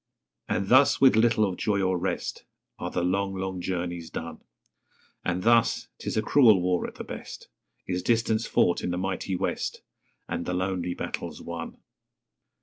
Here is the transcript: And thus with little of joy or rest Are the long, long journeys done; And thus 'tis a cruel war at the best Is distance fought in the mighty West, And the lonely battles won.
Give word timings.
And 0.49 0.67
thus 0.69 0.99
with 0.99 1.15
little 1.15 1.45
of 1.47 1.57
joy 1.57 1.79
or 1.79 1.95
rest 1.95 2.45
Are 2.79 2.89
the 2.89 3.03
long, 3.03 3.35
long 3.35 3.61
journeys 3.61 4.09
done; 4.09 4.41
And 5.23 5.43
thus 5.43 5.89
'tis 5.99 6.17
a 6.17 6.23
cruel 6.23 6.59
war 6.59 6.87
at 6.87 6.95
the 6.95 7.03
best 7.03 7.49
Is 7.85 8.01
distance 8.01 8.47
fought 8.47 8.81
in 8.83 8.89
the 8.89 8.97
mighty 8.97 9.35
West, 9.35 9.83
And 10.27 10.47
the 10.47 10.55
lonely 10.55 10.95
battles 10.95 11.39
won. 11.39 11.77